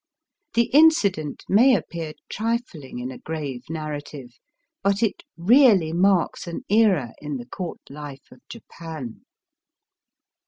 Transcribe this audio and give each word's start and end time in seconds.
The 0.55 0.71
incident 0.73 1.43
may 1.47 1.75
appear 1.75 2.13
trifling 2.27 2.97
in 2.97 3.11
a 3.11 3.19
grave 3.19 3.65
narrative, 3.69 4.39
but 4.81 5.03
it 5.03 5.21
really 5.37 5.93
marks 5.93 6.47
an 6.47 6.63
era 6.69 7.13
in 7.21 7.37
the 7.37 7.45
Court 7.45 7.81
life 7.87 8.31
of 8.31 8.41
Japan. 8.49 9.21